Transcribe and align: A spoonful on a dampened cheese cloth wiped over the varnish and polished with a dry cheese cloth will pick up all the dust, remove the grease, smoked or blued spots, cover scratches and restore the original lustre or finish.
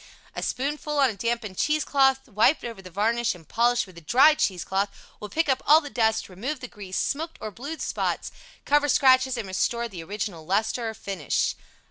A 0.35 0.41
spoonful 0.41 0.97
on 0.97 1.11
a 1.11 1.15
dampened 1.15 1.59
cheese 1.59 1.85
cloth 1.85 2.27
wiped 2.27 2.63
over 2.63 2.81
the 2.81 2.89
varnish 2.89 3.35
and 3.35 3.47
polished 3.47 3.85
with 3.85 3.95
a 3.99 4.01
dry 4.01 4.33
cheese 4.33 4.63
cloth 4.63 4.89
will 5.19 5.29
pick 5.29 5.47
up 5.47 5.61
all 5.67 5.79
the 5.79 5.91
dust, 5.91 6.27
remove 6.27 6.59
the 6.59 6.67
grease, 6.67 6.97
smoked 6.97 7.37
or 7.39 7.51
blued 7.51 7.83
spots, 7.83 8.31
cover 8.65 8.89
scratches 8.89 9.37
and 9.37 9.47
restore 9.47 9.87
the 9.87 10.03
original 10.03 10.43
lustre 10.43 10.89
or 10.89 10.95
finish. 10.95 11.53